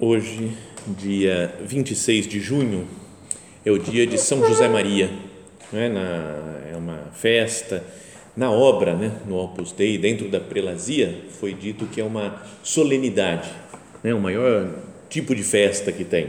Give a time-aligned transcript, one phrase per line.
[0.00, 0.52] Hoje,
[0.96, 2.86] dia 26 de junho,
[3.66, 5.10] é o dia de São José Maria.
[5.72, 5.88] Né?
[5.88, 7.82] Na, é uma festa.
[8.36, 9.10] Na obra, né?
[9.26, 13.50] no Opus Dei, dentro da prelazia, foi dito que é uma solenidade,
[14.04, 14.14] né?
[14.14, 14.72] o maior
[15.10, 16.28] tipo de festa que tem.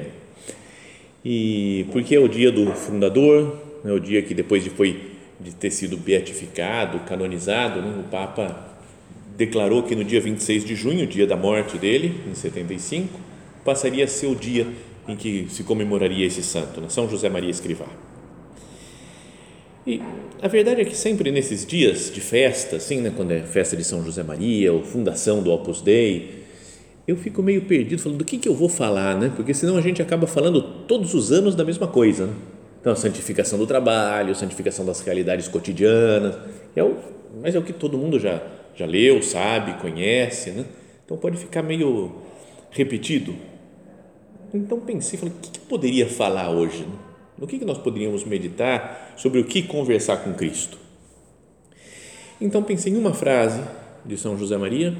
[1.23, 5.53] E porque é o dia do fundador, é o dia que depois de, foi, de
[5.53, 7.99] ter sido beatificado, canonizado, né?
[7.99, 8.67] o Papa
[9.37, 13.28] declarou que no dia 26 de junho, dia da morte dele, em 75,
[13.69, 14.65] passaria a ser o dia
[15.07, 16.89] em que se comemoraria esse santo, né?
[16.89, 17.85] São José Maria Escrivá.
[19.85, 20.01] E
[20.41, 23.83] a verdade é que sempre nesses dias de festa, assim, né, quando é festa de
[23.83, 26.45] São José Maria ou fundação do Opus Dei,
[27.07, 29.31] eu fico meio perdido falando do que, que eu vou falar, né?
[29.35, 32.25] Porque senão a gente acaba falando todos os anos da mesma coisa.
[32.25, 32.33] Né?
[32.81, 36.35] Então, a santificação do trabalho, a santificação das realidades cotidianas,
[36.75, 36.95] é o,
[37.39, 38.41] mas é o que todo mundo já,
[38.75, 40.65] já leu, sabe, conhece, né?
[41.05, 42.15] Então pode ficar meio
[42.71, 43.35] repetido
[44.53, 46.87] então pensei, falei, o que, que poderia falar hoje?
[47.37, 50.77] No que, que nós poderíamos meditar sobre o que conversar com Cristo?
[52.41, 53.61] Então pensei em uma frase
[54.05, 54.95] de São José Maria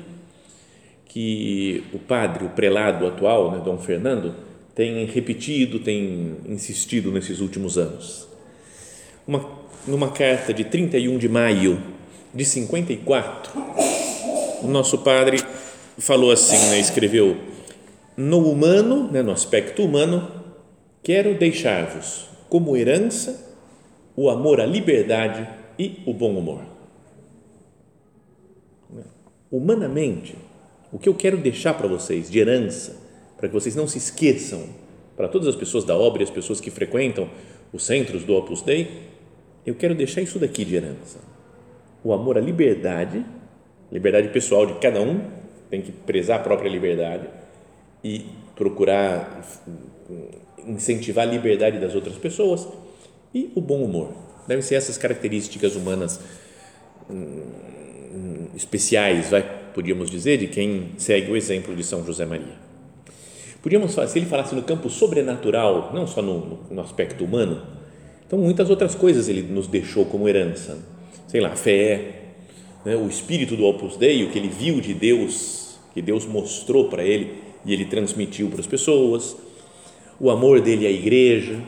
[1.06, 4.36] que o padre, o prelado atual, né, Dom Fernando,
[4.76, 8.28] tem repetido, tem insistido nesses últimos anos.
[9.28, 9.46] Uma,
[9.88, 11.82] numa carta de 31 de maio
[12.34, 13.52] de 54,
[14.62, 15.42] o nosso padre
[15.98, 17.36] falou assim, né, escreveu
[18.20, 20.30] no humano, né, no aspecto humano,
[21.02, 23.56] quero deixar-vos como herança
[24.14, 25.48] o amor à liberdade
[25.80, 26.62] e o bom humor.
[29.50, 30.36] Humanamente,
[30.92, 32.98] o que eu quero deixar para vocês de herança,
[33.38, 34.66] para que vocês não se esqueçam,
[35.16, 37.30] para todas as pessoas da obra e as pessoas que frequentam
[37.72, 39.08] os centros do Opus Dei,
[39.66, 41.20] eu quero deixar isso daqui de herança.
[42.04, 43.26] O amor à liberdade,
[43.90, 45.22] liberdade pessoal de cada um,
[45.70, 47.39] tem que prezar a própria liberdade
[48.04, 49.42] e procurar
[50.66, 52.68] incentivar a liberdade das outras pessoas
[53.34, 54.14] e o bom humor.
[54.48, 56.20] Devem ser essas características humanas
[57.10, 59.44] hum, especiais, vai,
[59.74, 62.70] podíamos dizer, de quem segue o exemplo de São José Maria.
[63.62, 67.62] Podíamos, se ele falasse no campo sobrenatural, não só no, no aspecto humano,
[68.26, 70.78] então muitas outras coisas ele nos deixou como herança.
[71.28, 72.14] Sei lá, a fé,
[72.86, 76.90] né, o espírito do Opus Dei, o que ele viu de Deus, que Deus mostrou
[76.90, 79.36] para ele e ele transmitiu para as pessoas,
[80.20, 81.60] o amor dele à igreja,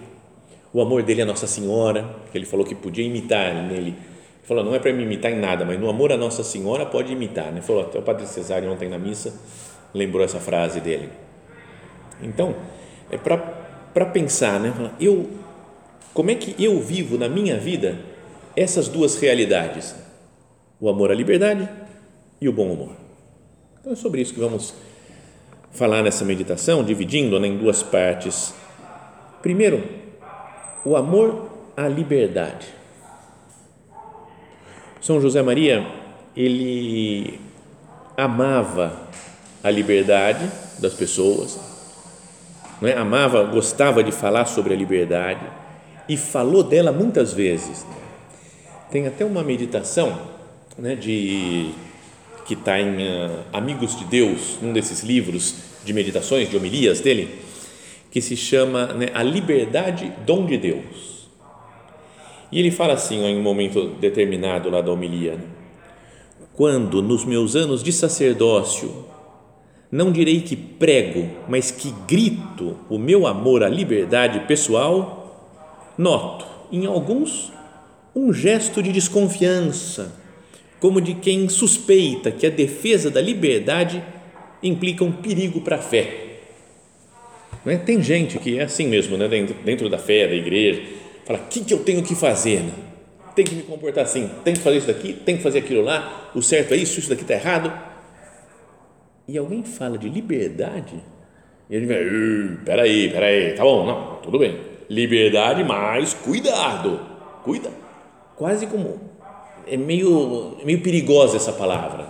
[0.74, 3.90] o amor dele à Nossa Senhora, que ele falou que podia imitar nele.
[3.90, 3.96] Ele
[4.44, 7.12] falou, não é para me imitar em nada, mas no amor à Nossa Senhora pode
[7.12, 7.52] imitar.
[7.52, 7.62] Né?
[7.62, 9.34] falou, até o Padre Cesário ontem na missa
[9.94, 11.10] lembrou essa frase dele.
[12.22, 12.56] Então,
[13.10, 14.74] é para pensar, né?
[15.00, 15.30] Eu,
[16.14, 18.00] como é que eu vivo na minha vida
[18.56, 19.96] essas duas realidades?
[20.80, 21.68] O amor à liberdade
[22.40, 22.96] e o bom humor.
[23.80, 24.74] Então é sobre isso que vamos
[25.72, 28.54] falar nessa meditação, dividindo-a em duas partes.
[29.42, 29.84] Primeiro,
[30.84, 32.68] o amor à liberdade.
[35.02, 35.86] São José Maria,
[36.36, 37.40] ele
[38.16, 39.10] amava
[39.64, 41.60] a liberdade das pessoas,
[42.80, 42.98] não é?
[42.98, 45.46] amava, gostava de falar sobre a liberdade
[46.10, 47.86] e falou dela muitas vezes.
[48.92, 50.20] Tem até uma meditação
[50.78, 51.72] né, de
[52.52, 55.56] que está em uh, Amigos de Deus, um desses livros
[55.86, 57.30] de meditações, de homilias dele,
[58.12, 61.30] que se chama né, A Liberdade, Dom de Deus.
[62.52, 65.40] E ele fala assim, em um momento determinado lá da homilia:
[66.54, 69.06] Quando nos meus anos de sacerdócio,
[69.90, 76.86] não direi que prego, mas que grito o meu amor à liberdade pessoal, noto em
[76.86, 77.50] alguns
[78.14, 80.20] um gesto de desconfiança
[80.82, 84.04] como de quem suspeita que a defesa da liberdade
[84.62, 86.40] implica um perigo para a fé.
[87.64, 87.78] Não é?
[87.78, 89.28] Tem gente que é assim mesmo, né?
[89.28, 90.82] dentro, dentro da fé, da igreja,
[91.24, 92.62] fala: o que, que eu tenho que fazer?
[92.62, 92.74] Né?
[93.36, 96.32] Tem que me comportar assim, tem que fazer isso daqui, tem que fazer aquilo lá,
[96.36, 97.72] o certo é isso, isso daqui está errado.
[99.28, 100.96] E alguém fala de liberdade,
[101.70, 104.60] e gente vai: peraí, peraí, tá bom, não, tudo bem.
[104.90, 107.00] Liberdade, mas cuidado,
[107.44, 107.70] cuida.
[108.36, 109.11] Quase como.
[109.68, 112.08] É meio, é meio perigosa essa palavra.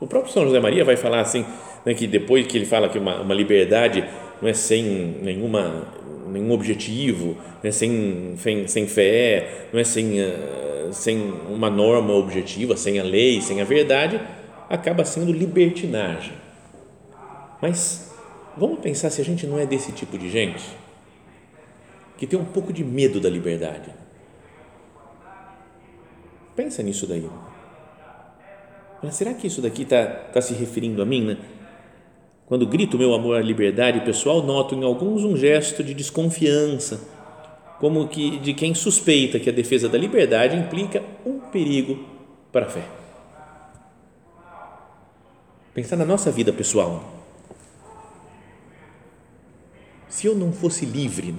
[0.00, 1.44] O próprio São José Maria vai falar assim,
[1.84, 4.04] né, que depois que ele fala que uma, uma liberdade
[4.40, 4.82] não é sem
[5.22, 5.88] nenhuma,
[6.26, 11.18] nenhum objetivo, não é sem, sem, sem fé, não é sem, uh, sem
[11.48, 14.20] uma norma objetiva, sem a lei, sem a verdade,
[14.68, 16.32] acaba sendo libertinagem.
[17.62, 18.12] Mas
[18.56, 20.64] vamos pensar se a gente não é desse tipo de gente
[22.16, 23.90] que tem um pouco de medo da liberdade.
[26.56, 27.28] Pensa nisso daí.
[29.10, 31.24] será que isso daqui está tá se referindo a mim?
[31.24, 31.36] Né?
[32.46, 37.00] Quando grito meu amor à liberdade pessoal, noto em alguns um gesto de desconfiança,
[37.80, 42.04] como que de quem suspeita que a defesa da liberdade implica um perigo
[42.52, 42.84] para a fé.
[45.74, 47.02] Pensar na nossa vida pessoal.
[50.08, 51.34] Se eu não fosse livre,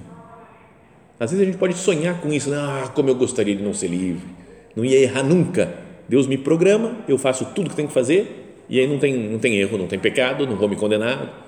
[1.17, 2.57] às vezes a gente pode sonhar com isso, né?
[2.57, 4.34] ah, como eu gostaria de não ser livre,
[4.75, 5.73] não ia errar nunca.
[6.07, 9.39] Deus me programa, eu faço tudo que tenho que fazer e aí não tem, não
[9.39, 11.43] tem erro, não tem pecado, não vou me condenar.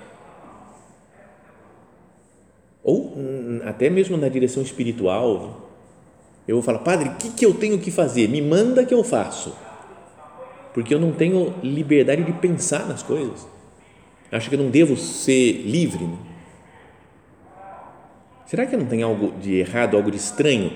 [2.82, 5.68] Ou hum, até mesmo na direção espiritual,
[6.46, 8.28] eu vou falar, padre, o que, que eu tenho que fazer?
[8.28, 9.54] Me manda que eu faço.
[10.72, 13.46] Porque eu não tenho liberdade de pensar nas coisas.
[14.30, 16.04] Acho que eu não devo ser livre.
[16.04, 16.16] Né?
[18.46, 20.72] Será que não tem algo de errado, algo de estranho?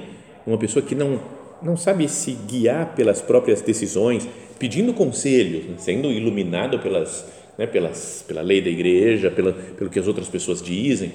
[0.46, 1.20] Uma pessoa que não,
[1.62, 4.28] não sabe se guiar pelas próprias decisões,
[4.58, 7.26] pedindo conselhos, né, sendo iluminado pelas,
[7.56, 11.12] né, pelas, pela lei da igreja, pela, pelo que as outras pessoas dizem,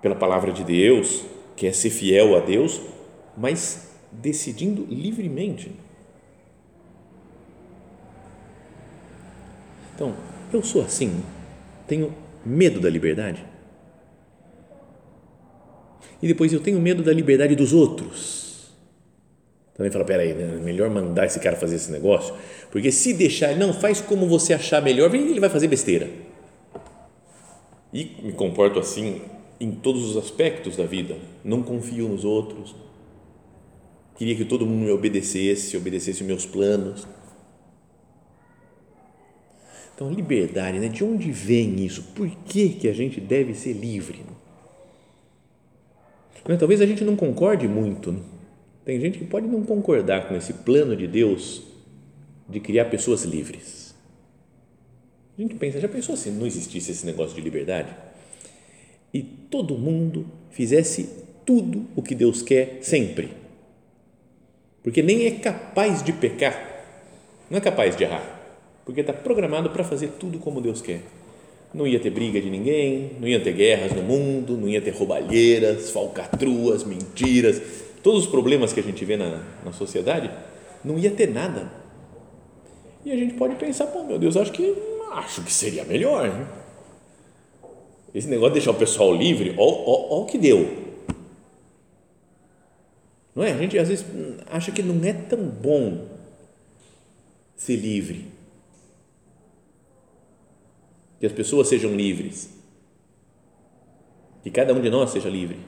[0.00, 1.24] pela palavra de Deus,
[1.56, 2.80] que é ser fiel a Deus,
[3.36, 5.72] mas decidindo livremente.
[9.94, 10.14] Então,
[10.52, 11.22] eu sou assim,
[11.86, 12.14] tenho
[12.44, 13.44] medo da liberdade.
[16.22, 18.45] E depois eu tenho medo da liberdade dos outros
[19.76, 20.58] também fala, peraí, né?
[20.62, 22.34] melhor mandar esse cara fazer esse negócio,
[22.70, 26.08] porque se deixar, não, faz como você achar melhor, ele vai fazer besteira.
[27.92, 29.20] E me comporto assim
[29.60, 32.74] em todos os aspectos da vida, não confio nos outros,
[34.16, 37.06] queria que todo mundo me obedecesse, obedecesse os meus planos.
[39.94, 40.88] Então, liberdade, né?
[40.88, 42.02] de onde vem isso?
[42.14, 44.24] Por que, que a gente deve ser livre?
[46.58, 48.20] Talvez a gente não concorde muito, né?
[48.86, 51.60] Tem gente que pode não concordar com esse plano de Deus
[52.48, 53.92] de criar pessoas livres.
[55.36, 57.88] A gente pensa, já pensou se não existisse esse negócio de liberdade?
[59.12, 61.10] E todo mundo fizesse
[61.44, 63.30] tudo o que Deus quer sempre.
[64.84, 66.54] Porque nem é capaz de pecar,
[67.50, 68.24] não é capaz de errar,
[68.84, 71.00] porque está programado para fazer tudo como Deus quer.
[71.74, 74.94] Não ia ter briga de ninguém, não ia ter guerras no mundo, não ia ter
[74.94, 80.30] roubalheiras, falcatruas, mentiras, todos os problemas que a gente vê na, na sociedade,
[80.84, 81.72] não ia ter nada.
[83.04, 84.76] E a gente pode pensar, pô, meu Deus, acho que
[85.10, 86.28] acho que seria melhor.
[86.28, 86.48] Né?
[88.14, 90.94] Esse negócio de deixar o pessoal livre, ó, o que deu.
[93.34, 93.50] Não é?
[93.50, 94.06] A gente às vezes
[94.52, 96.06] acha que não é tão bom
[97.56, 98.28] ser livre.
[101.18, 102.50] Que as pessoas sejam livres.
[104.44, 105.58] Que cada um de nós seja livre.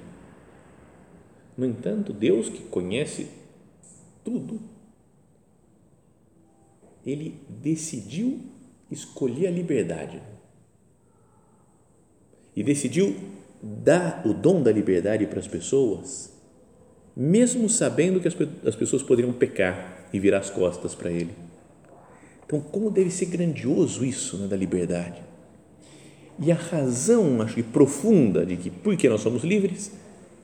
[1.59, 3.27] No entanto, Deus que conhece
[4.25, 4.61] tudo,
[7.05, 8.41] ele decidiu
[8.89, 10.23] escolher a liberdade
[12.55, 13.17] e decidiu
[13.61, 16.33] dar o dom da liberdade para as pessoas,
[17.17, 21.35] mesmo sabendo que as pessoas poderiam pecar e virar as costas para ele.
[22.47, 25.21] Então, como deve ser grandioso isso né, da liberdade?
[26.39, 29.91] E a razão, acho que profunda, de que porque nós somos livres,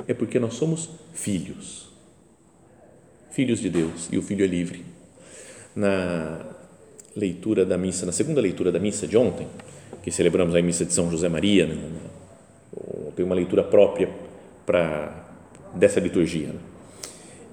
[0.07, 1.89] é porque nós somos filhos.
[3.31, 4.85] Filhos de Deus e o filho é livre.
[5.75, 6.41] Na
[7.17, 9.47] leitura da missa, na segunda leitura da missa de ontem,
[10.03, 11.77] que celebramos a missa de São José Maria, né?
[13.15, 14.09] tem uma leitura própria
[14.67, 15.25] para
[15.75, 16.49] dessa liturgia.
[16.49, 16.61] Né?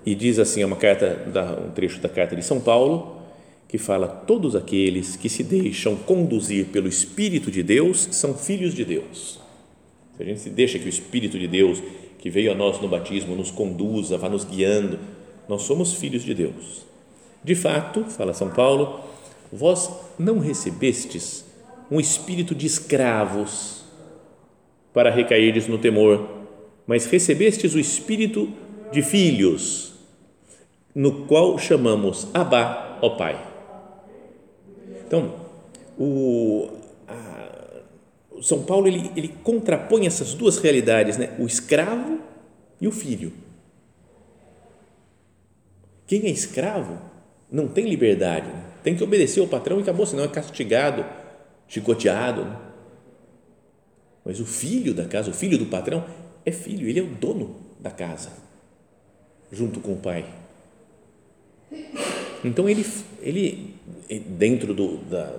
[0.05, 1.25] E diz assim, é uma carta,
[1.67, 3.21] um trecho da carta de São Paulo,
[3.67, 8.83] que fala: todos aqueles que se deixam conduzir pelo Espírito de Deus são filhos de
[8.83, 9.39] Deus.
[10.17, 11.81] Se a gente se deixa que o Espírito de Deus
[12.21, 14.99] que veio a nós no batismo nos conduza, vá nos guiando.
[15.49, 16.85] Nós somos filhos de Deus.
[17.43, 19.01] De fato, fala São Paulo,
[19.51, 21.43] vós não recebestes
[21.89, 23.83] um espírito de escravos
[24.93, 26.29] para recairdes no temor,
[26.85, 28.49] mas recebestes o espírito
[28.91, 29.93] de filhos,
[30.93, 33.41] no qual chamamos Abá, ó Pai.
[35.05, 35.33] Então,
[35.97, 36.69] o,
[37.07, 37.40] a,
[38.41, 41.35] São Paulo ele, ele contrapõe essas duas realidades, né?
[41.37, 42.19] o escravo
[42.79, 43.31] e o filho.
[46.07, 46.99] Quem é escravo
[47.51, 48.63] não tem liberdade, né?
[48.83, 51.05] tem que obedecer ao patrão e acabou, senão é castigado,
[51.67, 52.45] chicoteado.
[52.45, 52.57] Né?
[54.25, 56.05] Mas o filho da casa, o filho do patrão,
[56.45, 58.31] é filho, ele é o dono da casa,
[59.51, 60.25] junto com o pai.
[62.43, 62.85] Então ele,
[63.21, 63.75] ele
[64.27, 65.37] dentro do, da,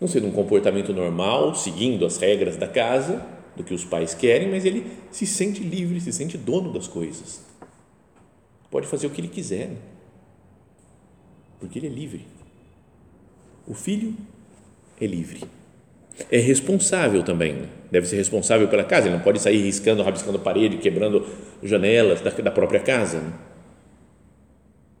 [0.00, 3.24] não sei, de um comportamento normal, seguindo as regras da casa,
[3.56, 7.44] do que os pais querem, mas ele se sente livre, se sente dono das coisas.
[8.70, 9.70] Pode fazer o que ele quiser,
[11.58, 12.26] porque ele é livre.
[13.66, 14.14] O filho
[15.00, 15.42] é livre.
[16.30, 17.68] É responsável também, né?
[17.90, 21.26] deve ser responsável pela casa, ele não pode sair riscando, rabiscando parede, quebrando
[21.62, 23.20] janelas da, da própria casa.
[23.20, 23.32] Né?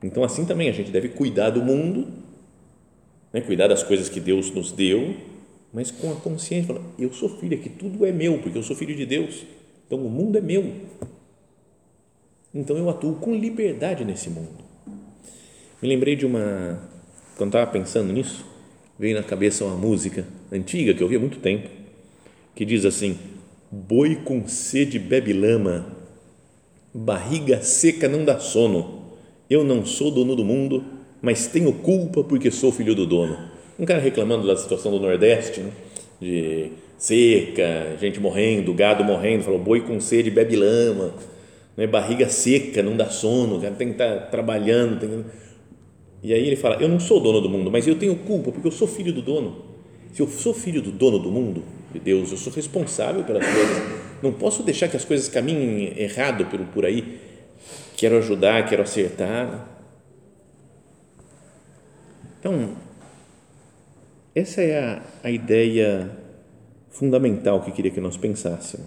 [0.02, 2.08] Então, assim também a gente deve cuidar do mundo,
[3.32, 3.40] né?
[3.40, 5.14] cuidar das coisas que Deus nos deu,
[5.72, 8.96] mas com a consciência, eu sou filho, aqui tudo é meu, porque eu sou filho
[8.96, 9.44] de Deus,
[9.86, 10.72] então o mundo é meu.
[12.54, 14.64] Então eu atuo com liberdade nesse mundo.
[15.80, 16.80] Me lembrei de uma,
[17.36, 18.44] quando estava pensando nisso,
[18.98, 21.68] veio na cabeça uma música antiga que eu ouvi há muito tempo,
[22.54, 23.18] que diz assim:
[23.70, 25.94] Boi com sede bebe lama,
[26.92, 28.98] barriga seca não dá sono
[29.48, 30.84] eu não sou dono do mundo,
[31.20, 33.36] mas tenho culpa porque sou filho do dono.
[33.78, 35.70] Um cara reclamando da situação do Nordeste, né?
[36.20, 41.14] de seca, gente morrendo, gado morrendo, falou boi com sede bebe lama,
[41.76, 41.86] né?
[41.86, 44.98] barriga seca, não dá sono, o cara tem que estar tá trabalhando.
[44.98, 45.24] Tem...
[46.22, 48.66] E aí ele fala: Eu não sou dono do mundo, mas eu tenho culpa porque
[48.66, 49.64] eu sou filho do dono.
[50.12, 53.82] Se eu sou filho do dono do mundo, de Deus, eu sou responsável pelas coisas.
[54.20, 57.18] Não posso deixar que as coisas caminhem errado por, por aí
[57.96, 59.77] quero ajudar, quero acertar.
[62.48, 62.74] Então,
[64.34, 66.10] essa é a, a ideia
[66.88, 68.86] fundamental que queria que nós pensássemos.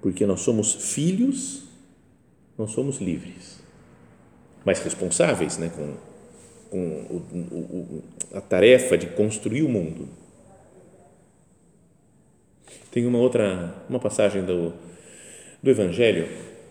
[0.00, 1.64] Porque nós somos filhos,
[2.56, 3.58] nós somos livres,
[4.64, 5.94] mas responsáveis né, com,
[6.70, 6.78] com
[7.10, 7.16] o,
[7.50, 10.08] o, a tarefa de construir o mundo.
[12.92, 14.72] Tem uma outra, uma passagem do,
[15.60, 16.28] do Evangelho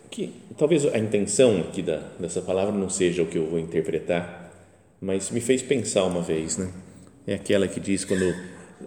[0.10, 4.49] que talvez a intenção aqui da, dessa palavra não seja o que eu vou interpretar,
[5.02, 6.72] mas me fez pensar uma vez, né?
[7.26, 8.34] É aquela que diz quando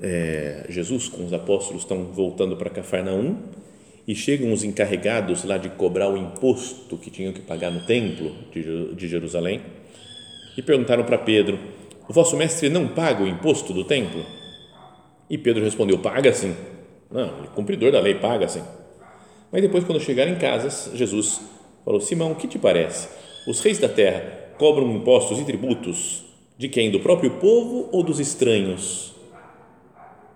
[0.03, 3.37] é, Jesus com os apóstolos estão voltando para Cafarnaum
[4.07, 8.33] e chegam os encarregados lá de cobrar o imposto que tinham que pagar no templo
[8.53, 9.63] de, Jerusalém
[10.57, 11.59] e perguntaram para Pedro:
[12.09, 14.25] O vosso mestre não paga o imposto do templo?
[15.31, 16.55] E Pedro respondeu: Paga sim.
[17.11, 18.63] Não, ele é cumpridor da lei, paga sim.
[19.51, 21.41] Mas depois, quando chegaram em casa, Jesus
[21.85, 23.09] falou: Simão, o que te parece?
[23.47, 26.25] Os reis da terra cobram impostos e tributos
[26.59, 26.91] de quem?
[26.91, 29.15] Do próprio povo ou dos estranhos?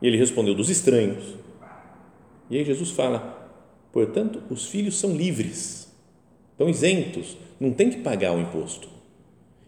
[0.01, 1.35] E ele respondeu: Dos estranhos.
[2.51, 3.51] E aí Jesus fala:
[3.93, 5.93] Portanto, os filhos são livres,
[6.53, 8.89] estão isentos, não tem que pagar o imposto.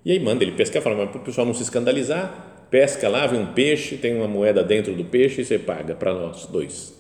[0.05, 3.26] E aí manda ele pescar, fala, mas para o pessoal não se escandalizar, pesca lá,
[3.26, 6.95] vem um peixe, tem uma moeda dentro do peixe e você paga para nós dois.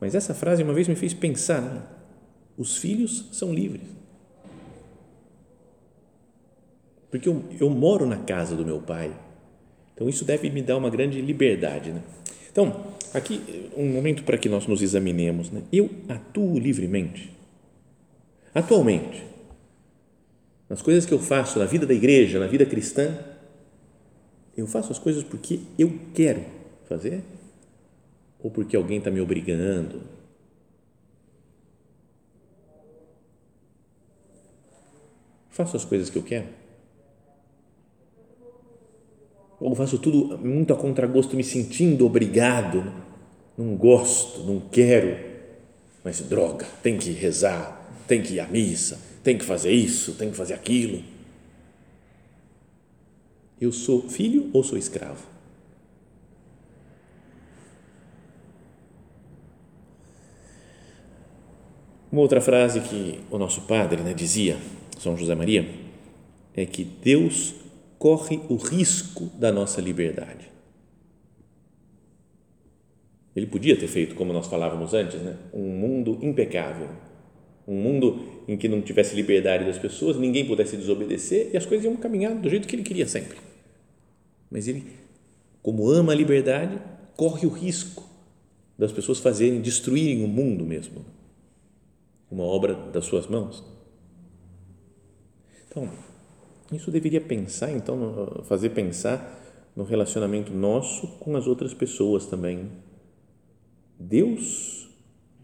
[0.00, 1.82] Mas essa frase uma vez me fez pensar: né?
[2.56, 4.03] os filhos são livres.
[7.14, 9.16] Porque eu, eu moro na casa do meu pai.
[9.94, 11.92] Então isso deve me dar uma grande liberdade.
[11.92, 12.02] Né?
[12.50, 15.48] Então, aqui um momento para que nós nos examinemos.
[15.48, 15.62] Né?
[15.72, 17.30] Eu atuo livremente.
[18.52, 19.24] Atualmente,
[20.68, 23.16] nas coisas que eu faço na vida da igreja, na vida cristã,
[24.56, 26.44] eu faço as coisas porque eu quero
[26.88, 27.22] fazer
[28.40, 30.02] ou porque alguém está me obrigando.
[35.50, 36.63] Faço as coisas que eu quero.
[39.60, 42.92] Ou faço tudo muito a contragosto, me sentindo obrigado.
[43.56, 45.16] Não gosto, não quero.
[46.02, 50.30] Mas droga, tem que rezar, tem que ir à missa, tem que fazer isso, tem
[50.30, 51.02] que fazer aquilo.
[53.60, 55.34] Eu sou filho ou sou escravo?
[62.12, 64.56] Uma outra frase que o nosso padre né, dizia,
[65.00, 65.68] São José Maria,
[66.54, 67.54] é que Deus
[68.04, 70.52] corre o risco da nossa liberdade.
[73.34, 76.90] Ele podia ter feito, como nós falávamos antes, né, um mundo impecável,
[77.66, 81.86] um mundo em que não tivesse liberdade das pessoas, ninguém pudesse desobedecer e as coisas
[81.86, 83.38] iam caminhar do jeito que ele queria sempre.
[84.50, 84.84] Mas ele,
[85.62, 86.78] como ama a liberdade,
[87.16, 88.06] corre o risco
[88.78, 91.06] das pessoas fazerem, destruírem o mundo mesmo.
[92.30, 93.64] Uma obra das suas mãos.
[95.66, 95.88] Então,
[96.74, 99.40] isso deveria pensar, então, fazer pensar
[99.74, 102.70] no relacionamento nosso com as outras pessoas também.
[103.98, 104.88] Deus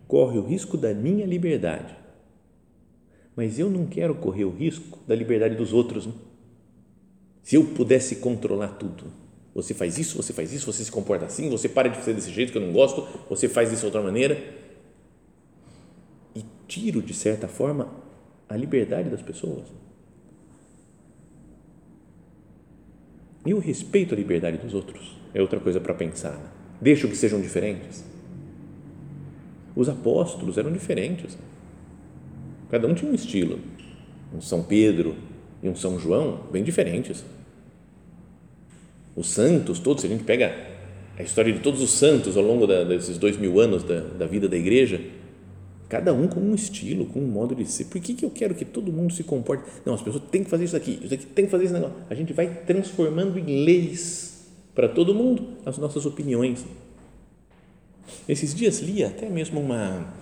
[0.07, 1.97] corre o risco da minha liberdade,
[3.35, 6.07] mas eu não quero correr o risco da liberdade dos outros.
[6.07, 6.13] Né?
[7.43, 9.05] Se eu pudesse controlar tudo,
[9.55, 12.31] você faz isso, você faz isso, você se comporta assim, você para de fazer desse
[12.31, 14.41] jeito que eu não gosto, você faz isso de outra maneira.
[16.35, 17.91] E tiro, de certa forma,
[18.49, 19.65] a liberdade das pessoas.
[23.51, 26.35] E o respeito à liberdade dos outros é outra coisa para pensar.
[26.35, 26.47] Né?
[26.81, 28.05] Deixo que sejam diferentes.
[29.75, 31.37] Os apóstolos eram diferentes.
[32.71, 33.59] Cada um tinha um estilo.
[34.33, 35.17] Um São Pedro
[35.61, 37.25] e um São João bem diferentes.
[39.17, 40.55] Os santos, todos, se a gente pega
[41.19, 44.27] a história de todos os santos ao longo da, desses dois mil anos da, da
[44.29, 45.01] vida da igreja,
[45.91, 47.87] cada um com um estilo, com um modo de ser.
[47.87, 49.65] Por que, que eu quero que todo mundo se comporte?
[49.85, 51.97] Não, as pessoas têm que fazer isso aqui, isso aqui tem que fazer esse negócio.
[52.09, 56.65] A gente vai transformando em leis para todo mundo as nossas opiniões.
[58.29, 60.15] Esses dias li até mesmo uma,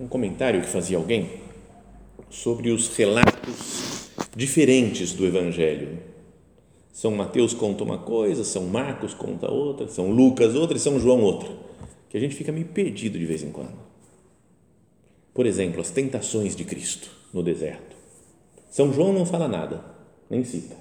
[0.00, 1.30] um comentário que fazia alguém
[2.28, 6.00] sobre os relatos diferentes do Evangelho.
[6.92, 11.20] São Mateus conta uma coisa, São Marcos conta outra, São Lucas outra e São João
[11.20, 11.48] outra,
[12.10, 13.87] que a gente fica meio perdido de vez em quando.
[15.34, 17.96] Por exemplo, as tentações de Cristo no deserto.
[18.70, 19.84] São João não fala nada,
[20.28, 20.76] nem cita.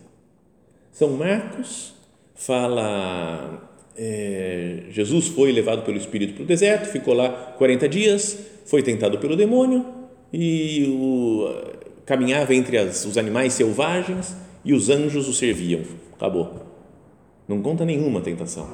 [0.91, 1.93] São Marcos
[2.35, 8.83] fala é, Jesus foi levado pelo Espírito para o deserto, ficou lá 40 dias, foi
[8.83, 9.85] tentado pelo demônio
[10.31, 11.49] e o,
[12.05, 15.81] caminhava entre as, os animais selvagens e os anjos o serviam.
[16.13, 16.53] Acabou.
[17.47, 18.69] Não conta nenhuma tentação.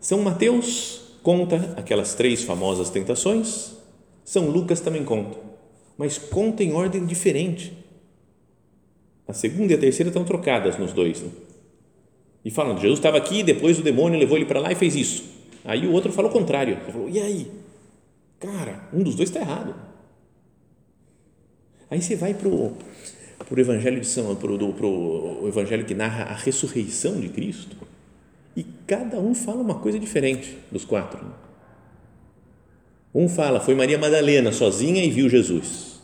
[0.00, 3.77] São Mateus conta aquelas três famosas tentações
[4.28, 5.38] são Lucas também conta,
[5.96, 7.72] mas conta em ordem diferente.
[9.26, 11.22] A segunda e a terceira estão trocadas nos dois.
[11.22, 11.30] Né?
[12.44, 15.24] E falam, Jesus estava aqui, depois o demônio levou ele para lá e fez isso.
[15.64, 16.74] Aí o outro fala o contrário.
[16.74, 17.50] Ele falou, e aí?
[18.38, 19.74] Cara, um dos dois está errado.
[21.90, 22.76] Aí você vai para o
[23.56, 24.88] Evangelho de São, pro, pro,
[25.42, 27.78] o Evangelho que narra a ressurreição de Cristo,
[28.54, 31.24] e cada um fala uma coisa diferente dos quatro.
[31.24, 31.47] Né?
[33.14, 36.00] Um fala, foi Maria Madalena sozinha e viu Jesus.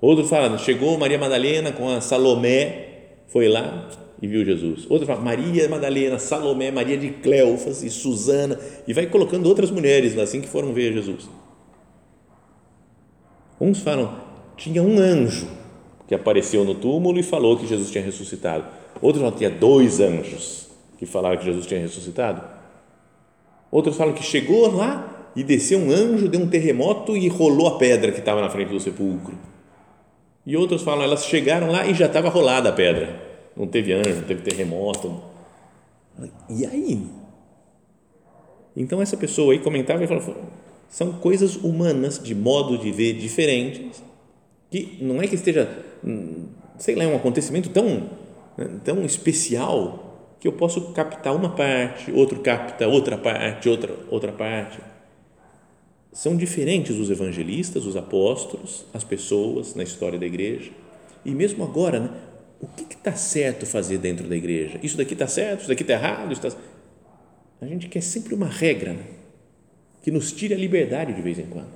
[0.00, 2.88] Outro fala, chegou Maria Madalena com a Salomé,
[3.28, 3.88] foi lá
[4.20, 4.86] e viu Jesus.
[4.88, 10.14] Outro fala, Maria Madalena, Salomé, Maria de Cleofas e Susana, e vai colocando outras mulheres
[10.14, 11.28] lá assim que foram ver Jesus.
[13.60, 14.18] Uns falam,
[14.56, 15.48] tinha um anjo
[16.06, 18.64] que apareceu no túmulo e falou que Jesus tinha ressuscitado.
[19.00, 22.42] Outros falam, tinha dois anjos que falaram que Jesus tinha ressuscitado.
[23.70, 27.78] Outros falam que chegou lá e desceu um anjo, deu um terremoto e rolou a
[27.78, 29.36] pedra que estava na frente do sepulcro.
[30.46, 33.20] E outros falam, elas chegaram lá e já estava rolada a pedra.
[33.56, 35.20] Não teve anjo, não teve terremoto.
[36.48, 37.06] E aí?
[38.76, 40.36] Então essa pessoa aí comentava e falava,
[40.88, 44.02] são coisas humanas, de modo de ver diferentes,
[44.70, 45.68] que não é que esteja,
[46.04, 46.46] hum,
[46.78, 48.10] sei lá, um acontecimento tão,
[48.56, 54.32] né, tão especial que eu posso captar uma parte, outro capta outra parte, outra, outra
[54.32, 54.93] parte
[56.14, 60.70] são diferentes os evangelistas, os apóstolos, as pessoas na história da igreja.
[61.24, 62.10] E mesmo agora, né,
[62.60, 64.78] o que está certo fazer dentro da igreja?
[64.80, 66.32] Isso daqui está certo, isso daqui está errado.
[66.32, 66.56] Isso tá...
[67.60, 69.04] A gente quer sempre uma regra né,
[70.02, 71.72] que nos tire a liberdade de vez em quando.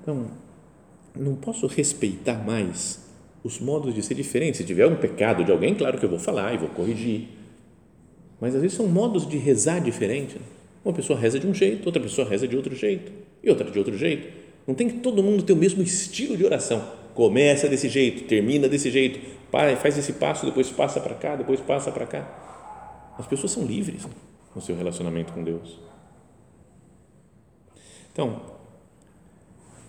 [0.00, 0.30] Então,
[1.16, 3.04] não posso respeitar mais
[3.42, 4.58] os modos de ser diferentes.
[4.58, 7.35] Se tiver um pecado de alguém, claro que eu vou falar e vou corrigir
[8.40, 10.36] mas às vezes são modos de rezar diferentes.
[10.84, 13.10] Uma pessoa reza de um jeito, outra pessoa reza de outro jeito,
[13.42, 14.28] e outra de outro jeito.
[14.66, 16.84] Não tem que todo mundo ter o mesmo estilo de oração.
[17.14, 19.18] Começa desse jeito, termina desse jeito,
[19.80, 23.14] faz esse passo, depois passa para cá, depois passa para cá.
[23.18, 24.06] As pessoas são livres
[24.54, 25.78] no seu relacionamento com Deus.
[28.12, 28.42] Então,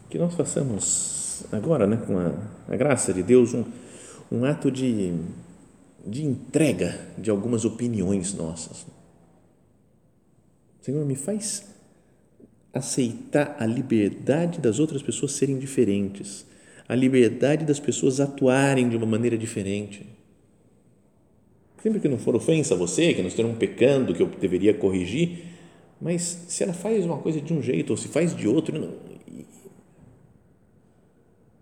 [0.09, 2.33] que nós façamos agora, né, com a,
[2.67, 3.63] a graça de Deus, um,
[4.31, 5.13] um ato de
[6.07, 8.85] de entrega de algumas opiniões nossas.
[10.81, 11.65] Senhor, me faz
[12.73, 16.45] aceitar a liberdade das outras pessoas serem diferentes,
[16.87, 20.07] a liberdade das pessoas atuarem de uma maneira diferente.
[21.83, 25.43] Sempre que não for ofensa a você, que não estejam pecando, que eu deveria corrigir,
[25.99, 28.93] mas se ela faz uma coisa de um jeito ou se faz de outro, não,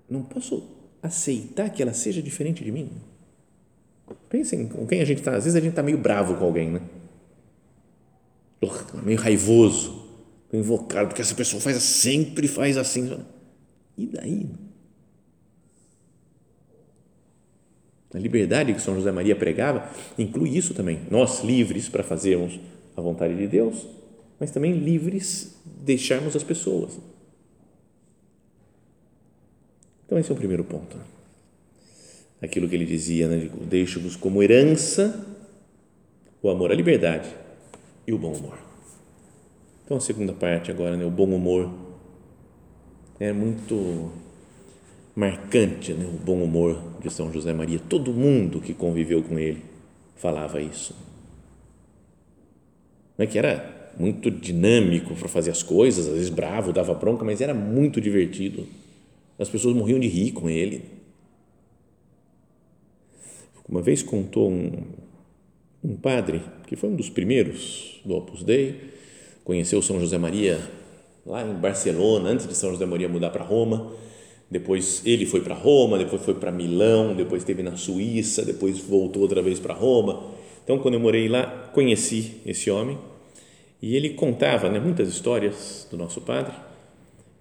[0.07, 0.63] não posso
[1.01, 2.91] aceitar que ela seja diferente de mim.
[4.29, 5.35] Pensem com quem a gente está.
[5.35, 6.81] Às vezes a gente está meio bravo com alguém, né?
[9.03, 10.03] meio raivoso,
[10.51, 13.19] invocado, porque essa pessoa faz sempre faz assim.
[13.97, 14.49] E daí?
[18.13, 21.01] A liberdade que São José Maria pregava inclui isso também.
[21.11, 22.59] Nós livres para fazermos
[22.95, 23.85] a vontade de Deus,
[24.39, 26.97] mas também livres de deixarmos as pessoas.
[30.05, 30.97] Então, esse é o primeiro ponto.
[32.41, 33.49] Aquilo que ele dizia, né?
[33.61, 35.25] deixo-vos como herança
[36.41, 37.29] o amor à liberdade
[38.05, 38.57] e o bom humor.
[39.83, 41.05] Então, a segunda parte agora, né?
[41.05, 41.71] o bom humor.
[43.19, 44.11] É muito
[45.15, 46.05] marcante né?
[46.05, 47.79] o bom humor de São José Maria.
[47.79, 49.63] Todo mundo que conviveu com ele
[50.15, 50.95] falava isso.
[53.17, 57.39] É que era muito dinâmico para fazer as coisas, às vezes bravo, dava bronca, mas
[57.39, 58.67] era muito divertido.
[59.39, 60.83] As pessoas morriam de rir com ele.
[63.67, 64.71] Uma vez contou um,
[65.83, 68.75] um padre, que foi um dos primeiros do Opus Dei,
[69.43, 70.59] conheceu São José Maria
[71.25, 73.91] lá em Barcelona, antes de São José Maria mudar para Roma.
[74.49, 79.23] Depois ele foi para Roma, depois foi para Milão, depois esteve na Suíça, depois voltou
[79.23, 80.31] outra vez para Roma.
[80.63, 82.97] Então, quando eu morei lá, conheci esse homem
[83.81, 86.53] e ele contava né, muitas histórias do nosso padre.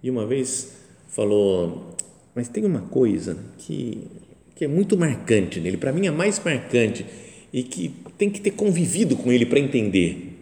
[0.01, 0.75] E uma vez
[1.07, 1.95] falou:
[2.33, 4.07] Mas tem uma coisa que,
[4.55, 7.05] que é muito marcante nele, para mim é mais marcante
[7.51, 10.39] e que tem que ter convivido com ele para entender,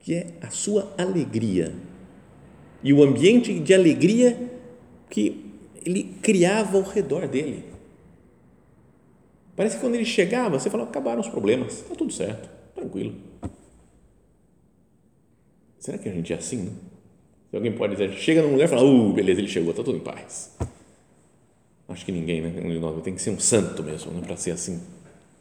[0.00, 1.72] que é a sua alegria
[2.82, 4.36] e o ambiente de alegria
[5.08, 5.44] que
[5.84, 7.64] ele criava ao redor dele.
[9.56, 13.14] Parece que quando ele chegava, você falava, acabaram os problemas, está tudo certo, tranquilo.
[15.78, 16.64] Será que a gente é assim?
[16.64, 16.72] Né?
[17.50, 19.98] Se alguém pode dizer, chega num lugar e fala, uh, beleza, ele chegou, está tudo
[19.98, 20.56] em paz.
[21.88, 22.52] Acho que ninguém, né?
[23.02, 24.22] Tem que ser um santo mesmo, né?
[24.24, 24.80] Para ser assim.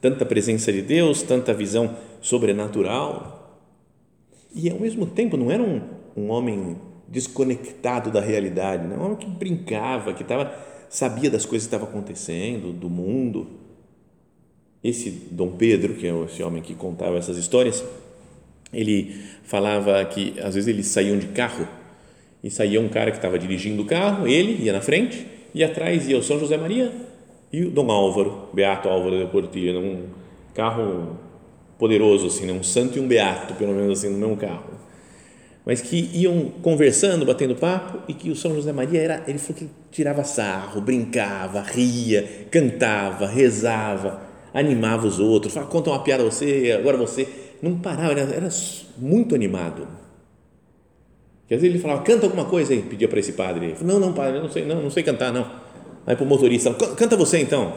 [0.01, 3.61] Tanta presença de Deus, tanta visão sobrenatural.
[4.53, 5.81] E ao mesmo tempo, não era um,
[6.15, 6.75] um homem
[7.07, 8.97] desconectado da realidade, né?
[8.97, 10.53] um homem que brincava, que tava,
[10.89, 13.47] sabia das coisas que estavam acontecendo, do mundo.
[14.83, 17.83] Esse Dom Pedro, que é esse homem que contava essas histórias,
[18.73, 21.67] ele falava que às vezes eles saíam de carro
[22.43, 26.07] e saía um cara que estava dirigindo o carro, ele ia na frente e atrás
[26.07, 26.91] ia o São José Maria
[27.51, 30.05] e o Dom Álvaro, Beato Álvaro da Portilha, num
[30.53, 31.17] carro
[31.77, 32.53] poderoso assim, né?
[32.53, 34.73] um santo e um beato, pelo menos assim, no mesmo carro.
[35.65, 39.59] Mas que iam conversando, batendo papo e que o São José Maria era, ele falou
[39.59, 44.21] que tirava sarro, brincava, ria, cantava, rezava,
[44.53, 47.27] animava os outros, falava, conta uma piada a você, agora você
[47.61, 48.49] não parava, era, era
[48.97, 49.87] muito animado.
[51.53, 53.75] Que às vezes ele falava, canta alguma coisa aí, pedia para esse padre.
[53.75, 55.47] Falou, não, não, padre, eu não sei, não, não sei cantar, não.
[56.03, 57.75] Aí para o motorista, canta você então.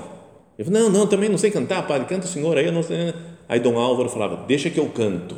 [0.59, 2.83] Ele falou, não, não, também não sei cantar, padre, canta o senhor aí, eu não
[2.83, 3.13] sei.
[3.47, 5.37] Aí Dom Álvaro falava, deixa que eu canto.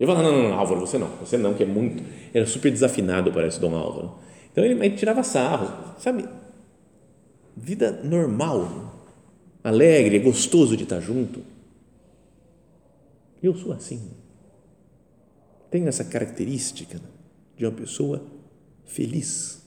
[0.00, 2.02] Eu falava, não, não, não, Álvaro, você não, você não, que é muito,
[2.34, 4.16] era super desafinado, parece, Dom Álvaro.
[4.50, 6.28] Então ele, ele tirava sarro, sabe?
[7.56, 9.06] Vida normal,
[9.62, 11.40] alegre, gostoso de estar junto.
[13.40, 14.10] Eu sou assim.
[15.70, 16.98] Tenho essa característica
[17.56, 18.22] de uma pessoa
[18.84, 19.62] feliz.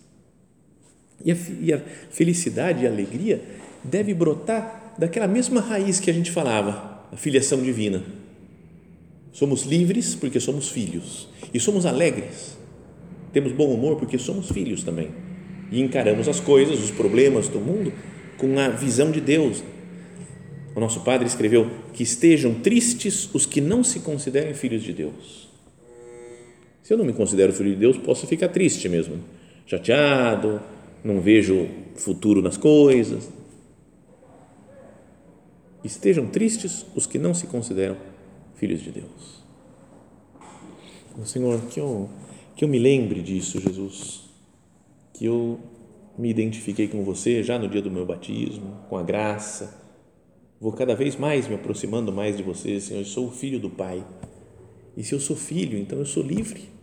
[1.24, 3.42] E a, e a felicidade e a alegria
[3.84, 8.04] deve brotar daquela mesma raiz que a gente falava, a filiação divina.
[9.32, 12.58] Somos livres porque somos filhos e somos alegres.
[13.32, 15.12] Temos bom humor porque somos filhos também.
[15.72, 17.94] E encaramos as coisas, os problemas do mundo
[18.38, 19.62] com a visão de Deus,
[20.76, 25.49] o nosso padre escreveu que estejam tristes os que não se considerem filhos de Deus.
[26.90, 29.20] Se eu não me considero filho de Deus, posso ficar triste mesmo,
[29.68, 30.60] chateado,
[31.04, 33.30] não vejo futuro nas coisas.
[35.84, 37.96] Estejam tristes os que não se consideram
[38.56, 39.44] filhos de Deus.
[41.26, 42.10] Senhor, que eu,
[42.56, 44.22] que eu me lembre disso, Jesus,
[45.14, 45.60] que eu
[46.18, 49.78] me identifiquei com você já no dia do meu batismo, com a graça
[50.60, 53.02] Vou cada vez mais me aproximando mais de você, Senhor.
[53.02, 54.04] Eu sou o filho do Pai.
[54.98, 56.79] E se eu sou filho, então eu sou livre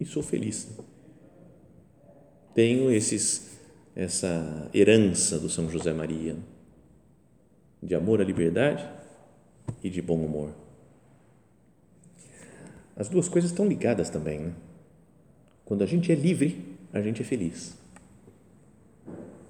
[0.00, 0.68] e sou feliz.
[2.54, 3.50] Tenho esses
[3.94, 6.36] essa herança do São José Maria
[7.82, 8.86] de amor à liberdade
[9.82, 10.50] e de bom humor.
[12.96, 14.38] As duas coisas estão ligadas também.
[14.40, 14.52] Né?
[15.64, 17.78] Quando a gente é livre, a gente é feliz.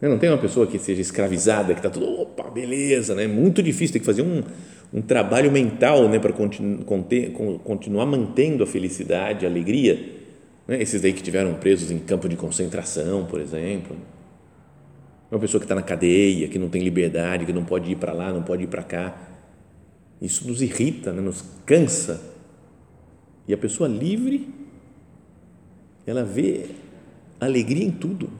[0.01, 3.27] Não tem uma pessoa que seja escravizada, que está tudo, opa, beleza, né?
[3.27, 4.43] Muito difícil, tem que fazer um,
[4.95, 6.83] um trabalho mental né, para continu,
[7.63, 10.19] continuar mantendo a felicidade, a alegria.
[10.70, 10.80] Né?
[10.80, 13.96] Esses daí que tiveram presos em campo de concentração, por exemplo.
[15.28, 18.12] Uma pessoa que está na cadeia, que não tem liberdade, que não pode ir para
[18.12, 19.20] lá, não pode ir para cá.
[20.22, 21.20] Isso nos irrita, né?
[21.20, 22.22] nos cansa.
[23.48, 24.48] E a pessoa livre,
[26.06, 26.66] ela vê
[27.40, 28.30] alegria em tudo.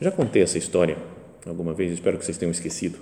[0.00, 0.96] Já contei essa história
[1.44, 2.98] alguma vez, espero que vocês tenham esquecido.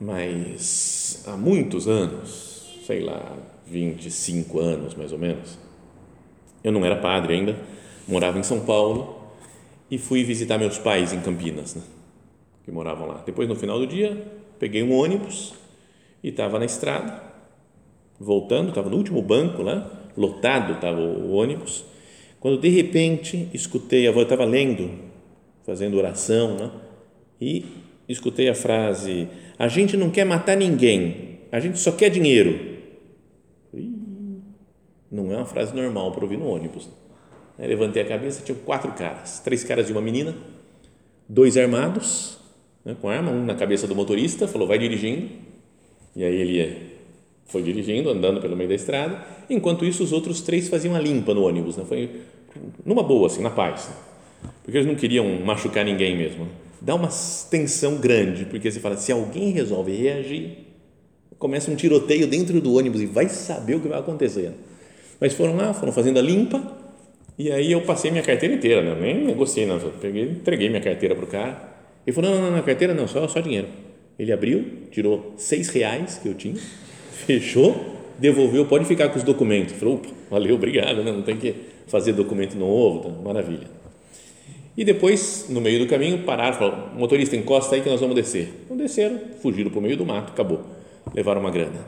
[0.00, 3.36] Mas há muitos anos, sei lá,
[3.66, 5.58] 25 anos mais ou menos,
[6.62, 7.56] eu não era padre ainda,
[8.06, 9.22] morava em São Paulo
[9.90, 11.82] e fui visitar meus pais em Campinas, né,
[12.64, 13.22] que moravam lá.
[13.26, 14.26] Depois, no final do dia,
[14.58, 15.54] peguei um ônibus
[16.22, 17.22] e estava na estrada,
[18.18, 21.84] voltando, estava no último banco lá, lotado estava o ônibus,
[22.38, 24.90] quando de repente escutei, eu estava lendo,
[25.64, 26.70] fazendo oração, né,
[27.40, 27.64] e
[28.08, 32.71] escutei a frase: a gente não quer matar ninguém, a gente só quer dinheiro.
[35.12, 36.88] Não é uma frase normal para ouvir no ônibus.
[37.58, 40.34] Aí levantei a cabeça, tinha quatro caras, três caras e uma menina,
[41.28, 42.38] dois armados,
[42.82, 45.28] né, com arma, um na cabeça do motorista, falou, vai dirigindo,
[46.16, 46.92] e aí ele
[47.44, 51.34] foi dirigindo, andando pelo meio da estrada, enquanto isso os outros três faziam a limpa
[51.34, 52.22] no ônibus, né, foi
[52.84, 53.90] numa boa, assim, na paz,
[54.64, 56.48] porque eles não queriam machucar ninguém mesmo.
[56.80, 57.10] Dá uma
[57.50, 60.56] tensão grande, porque você fala, se alguém resolve reagir,
[61.38, 64.52] começa um tiroteio dentro do ônibus e vai saber o que vai acontecer.
[65.22, 66.60] Mas foram lá, foram fazendo a limpa,
[67.38, 69.00] e aí eu passei minha carteira inteira, né?
[69.00, 69.78] nem negociei, não.
[69.78, 71.74] Peguei, entreguei minha carteira para o cara.
[72.04, 73.68] Ele falou: não, não, não, carteira não, só, só dinheiro.
[74.18, 76.56] Ele abriu, tirou seis reais que eu tinha,
[77.24, 79.74] fechou, devolveu, pode ficar com os documentos.
[79.74, 81.12] Falou: valeu, obrigado, né?
[81.12, 81.54] não tem que
[81.86, 83.22] fazer documento novo, tá?
[83.22, 83.68] maravilha.
[84.76, 88.52] E depois, no meio do caminho, pararam, falaram: motorista, encosta aí que nós vamos descer.
[88.64, 90.62] Então desceram, fugiram para o meio do mato, acabou.
[91.14, 91.78] Levaram uma grana.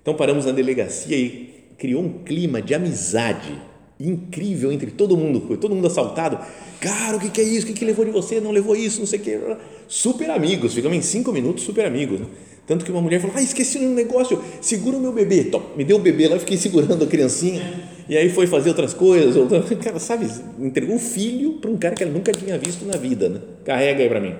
[0.00, 3.60] Então paramos na delegacia e criou um clima de amizade
[3.98, 6.38] incrível entre todo mundo, foi todo mundo assaltado.
[6.80, 7.64] Cara, o que, que é isso?
[7.64, 8.40] O que, que levou de você?
[8.40, 8.98] Não levou isso?
[8.98, 9.38] Não sei o que.
[9.86, 12.20] Super amigos, ficamos em cinco minutos super amigos.
[12.66, 15.44] Tanto que uma mulher falou: Ah, esqueci um negócio, segura o meu bebê.
[15.44, 17.62] Tom, me deu o bebê lá, eu fiquei segurando a criancinha.
[18.08, 19.36] E aí foi fazer outras coisas.
[19.82, 23.28] Cara, sabe, entregou o filho para um cara que ela nunca tinha visto na vida.
[23.28, 23.40] Né?
[23.64, 24.34] Carrega aí para mim.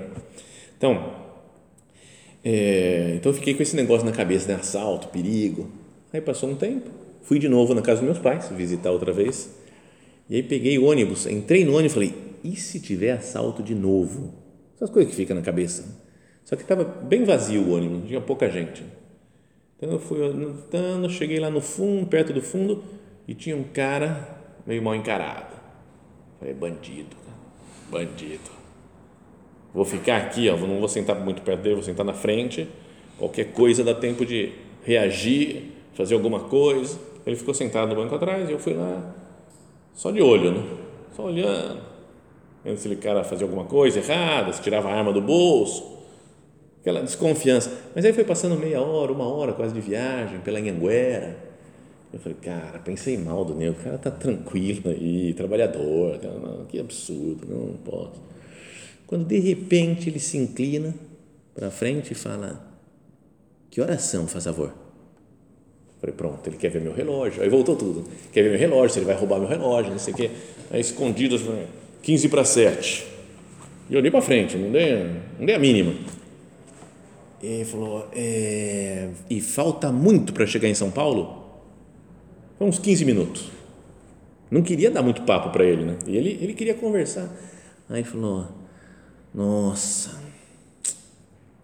[0.77, 1.12] Então,
[2.45, 4.55] é, então eu fiquei com esse negócio na cabeça, né?
[4.55, 5.71] assalto, perigo.
[6.12, 6.90] Aí passou um tempo
[7.22, 9.50] Fui de novo na casa dos meus pais, visitar outra vez.
[10.28, 13.74] E aí peguei o ônibus, entrei no ônibus e falei: e se tiver assalto de
[13.74, 14.35] novo?
[14.74, 16.00] Essas coisas que ficam na cabeça.
[16.44, 18.85] Só que estava bem vazio o ônibus, tinha pouca gente.
[19.76, 22.82] Então eu fui andando, cheguei lá no fundo, perto do fundo,
[23.26, 25.54] e tinha um cara meio mal encarado.
[26.40, 27.16] Falei: bandido,
[27.88, 28.50] bandido.
[29.72, 32.68] Vou ficar aqui, ó, não vou sentar muito perto dele, vou sentar na frente.
[33.16, 38.48] Qualquer coisa dá tempo de reagir, fazer alguma coisa ele ficou sentado no banco atrás
[38.48, 39.14] e eu fui lá,
[39.94, 40.62] só de olho, né?
[41.14, 41.80] Só olhando,
[42.64, 45.98] vendo se ele cara fazia alguma coisa errada, se tirava a arma do bolso,
[46.80, 47.70] aquela desconfiança.
[47.94, 51.52] Mas aí foi passando meia hora, uma hora quase de viagem pela Anhanguera.
[52.12, 56.64] Eu falei, cara, pensei mal do nego, o cara tá tranquilo aí, trabalhador, cara, não,
[56.66, 58.20] que absurdo, não posso.
[59.06, 60.94] Quando de repente ele se inclina
[61.54, 62.66] para frente e fala:
[63.70, 64.74] Que oração, faz favor?
[66.02, 67.44] Falei, pronto, ele quer ver meu relógio.
[67.44, 68.04] Aí voltou tudo.
[68.32, 70.30] Quer ver meu relógio, se ele vai roubar meu relógio, não sei o quê.
[70.68, 71.40] Aí escondido,
[72.02, 73.06] 15 para 7.
[73.88, 74.96] E eu olhei para frente, não dei,
[75.38, 75.94] não dei a mínima.
[77.40, 81.44] E ele falou, é, e falta muito para chegar em São Paulo?
[82.58, 83.52] Foi uns 15 minutos.
[84.50, 85.98] Não queria dar muito papo para ele, né?
[86.04, 87.32] E ele, ele queria conversar.
[87.88, 88.48] Aí falou,
[89.32, 90.20] nossa,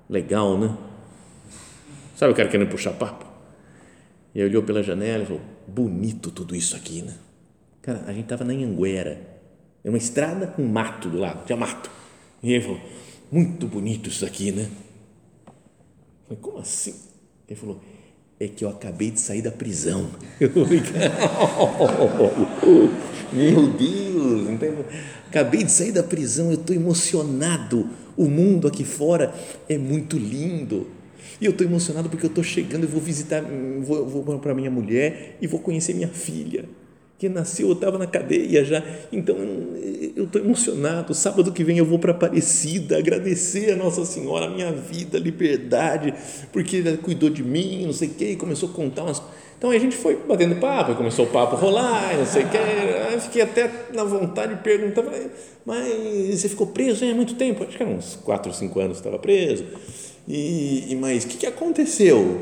[0.09, 0.77] legal, né?
[2.15, 3.28] Sabe o cara querendo puxar papo?
[4.39, 7.13] E olhou pela janela e falou: bonito tudo isso aqui, né?
[7.83, 9.21] Cara, a gente estava na Anhanguera,
[9.83, 11.91] é uma estrada com mato do lado, tinha mato.
[12.41, 12.81] E ele falou:
[13.33, 14.69] muito bonito isso aqui, né?
[16.31, 16.95] Eu falei: como assim?
[17.49, 17.81] Ele falou:
[18.39, 20.09] é que eu acabei de sair da prisão.
[20.39, 20.83] Eu falei:
[23.33, 24.85] meu Deus, então,
[25.27, 27.91] acabei de sair da prisão, eu estou emocionado.
[28.17, 29.35] O mundo aqui fora
[29.69, 30.87] é muito lindo
[31.41, 33.43] e eu estou emocionado porque eu estou chegando e vou visitar,
[33.81, 36.65] vou, vou para minha mulher e vou conhecer minha filha,
[37.19, 38.83] que nasceu, eu estava na cadeia já.
[39.13, 39.37] Então
[40.17, 41.13] eu estou emocionado.
[41.15, 45.21] Sábado que vem eu vou para Aparecida agradecer a Nossa Senhora, a minha vida, a
[45.21, 46.15] liberdade,
[46.53, 49.21] porque ela cuidou de mim, não sei o quê, e começou a contar umas
[49.59, 52.57] então a gente foi batendo papo, começou o papo a rolar, não sei o que,
[52.57, 55.03] eu fiquei até na vontade de perguntar,
[55.67, 57.65] mas você ficou preso há muito tempo?
[57.65, 59.65] Acho que era uns 4 ou 5 anos que estava preso.
[60.29, 62.41] E, e mas o que, que aconteceu?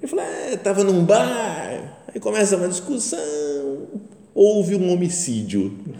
[0.00, 3.86] Ele falou, é, estava num bar, aí começa uma discussão,
[4.34, 5.72] houve um homicídio.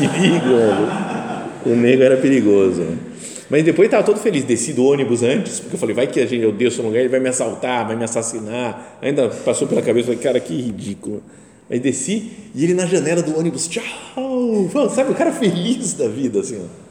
[0.00, 0.46] Perigo,
[1.66, 2.86] o nego era perigoso.
[3.50, 6.26] Mas depois estava todo feliz, desci do ônibus antes, porque eu falei, vai que a
[6.26, 8.98] gente, eu desço no lugar, ele vai me assaltar, vai me assassinar.
[9.02, 11.22] Ainda passou pela cabeça, falei, cara, que ridículo.
[11.70, 13.84] Aí desci e ele na janela do ônibus, tchau,
[14.94, 16.87] sabe, o cara feliz da vida, assim, ó.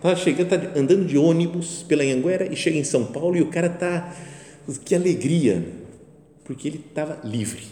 [0.00, 3.46] Tá chegando, tá andando de ônibus pela Anhanguera e chega em São Paulo e o
[3.46, 4.14] cara tá,
[4.84, 5.66] que alegria,
[6.44, 7.64] porque ele estava livre.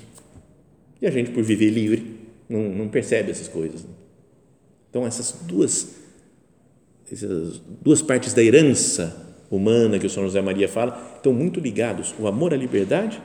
[1.00, 2.16] E a gente, por viver livre,
[2.48, 3.84] não, não percebe essas coisas.
[3.84, 3.90] Né?
[4.90, 5.94] Então, essas duas,
[7.10, 12.14] essas duas partes da herança humana que o São José Maria fala estão muito ligados:
[12.18, 13.20] o amor à liberdade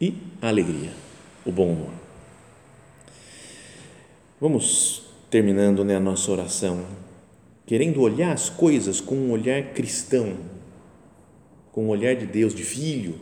[0.00, 0.90] e a alegria,
[1.44, 1.92] o bom humor.
[4.40, 6.84] Vamos terminando né, a nossa oração,
[7.68, 10.36] querendo olhar as coisas com um olhar cristão,
[11.70, 13.20] com um olhar de Deus, de filho.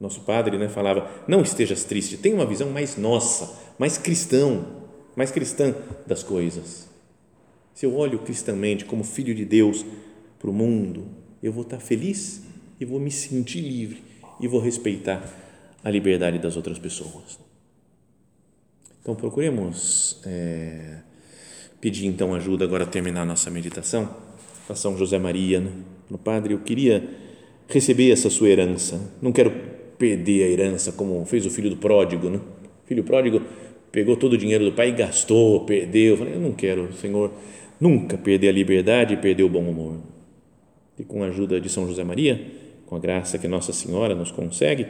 [0.00, 4.82] Nosso padre né, falava: não estejas triste, tenha uma visão mais nossa, mais cristão
[5.16, 5.74] mais cristã
[6.06, 6.88] das coisas.
[7.72, 9.84] Se eu olho cristamente como filho de Deus
[10.38, 11.06] para o mundo,
[11.42, 12.42] eu vou estar feliz
[12.80, 14.02] e vou me sentir livre
[14.40, 15.22] e vou respeitar
[15.82, 17.38] a liberdade das outras pessoas.
[19.00, 21.00] Então procuremos é,
[21.84, 24.08] pedir então ajuda agora a terminar a nossa meditação
[24.66, 25.70] para São José Maria, né?
[26.08, 27.06] no Padre, eu queria
[27.68, 29.52] receber essa sua herança, não quero
[29.98, 32.38] perder a herança como fez o filho do pródigo, né?
[32.38, 33.42] O filho pródigo
[33.92, 36.12] pegou todo o dinheiro do pai e gastou, perdeu.
[36.12, 37.30] Eu falei, eu não quero, Senhor,
[37.78, 39.96] nunca perder a liberdade e perder o bom humor.
[40.98, 42.40] E com a ajuda de São José Maria,
[42.86, 44.86] com a graça que Nossa Senhora nos consegue,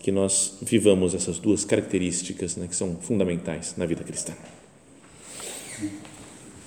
[0.00, 4.32] que nós vivamos essas duas características né, que são fundamentais na vida cristã.